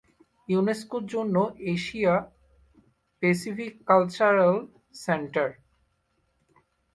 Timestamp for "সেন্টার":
4.95-5.47